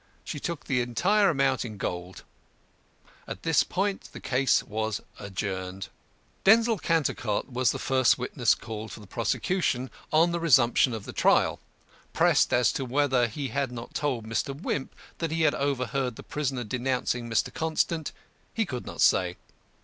She 0.23 0.39
took 0.39 0.65
the 0.65 0.81
entire 0.81 1.29
amount 1.29 1.63
in 1.63 1.77
gold. 1.77 2.23
At 3.27 3.43
this 3.43 3.63
point 3.63 4.09
the 4.13 4.19
case 4.19 4.63
was 4.63 4.99
adjourned. 5.19 5.89
DENZIL 6.43 6.79
CANTERCOT 6.79 7.51
was 7.53 7.71
the 7.71 7.77
first 7.77 8.17
witness 8.17 8.55
called 8.55 8.91
for 8.91 8.99
the 8.99 9.05
prosecution 9.05 9.91
on 10.11 10.31
the 10.31 10.39
resumption 10.39 10.93
of 10.95 11.05
the 11.05 11.13
trial. 11.13 11.59
Pressed 12.13 12.51
as 12.51 12.71
to 12.71 12.83
whether 12.83 13.27
he 13.27 13.49
had 13.49 13.71
not 13.71 13.93
told 13.93 14.25
Mr. 14.25 14.59
Wimp 14.59 14.95
that 15.19 15.29
he 15.29 15.43
had 15.43 15.53
overheard 15.53 16.15
the 16.15 16.23
prisoner 16.23 16.63
denouncing 16.63 17.29
Mr. 17.29 17.53
Constant, 17.53 18.11
he 18.55 18.65
could 18.65 18.87
not 18.87 19.01
say. 19.01 19.37